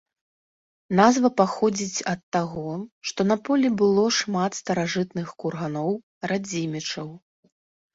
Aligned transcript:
Назва 0.99 1.29
паходзіць 1.41 2.05
ад 2.13 2.21
таго, 2.39 2.73
што 3.11 3.29
на 3.35 3.39
полі 3.45 3.67
было 3.85 4.09
шмат 4.23 4.51
старажытных 4.65 5.27
курганоў 5.43 5.91
радзімічаў. 6.35 7.19